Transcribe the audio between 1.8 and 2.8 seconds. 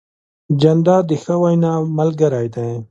ملګری دی.